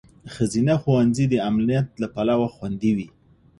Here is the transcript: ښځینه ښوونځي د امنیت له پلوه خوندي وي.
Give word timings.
ښځینه 0.33 0.73
ښوونځي 0.81 1.25
د 1.29 1.35
امنیت 1.49 1.87
له 2.01 2.07
پلوه 2.15 2.47
خوندي 2.55 2.91
وي. 2.97 3.07